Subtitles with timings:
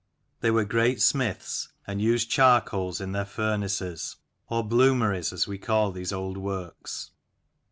[0.39, 4.15] They were great smiths, and used charcoal in their furnaces
[4.49, 7.11] or bloomeries as we call these old works.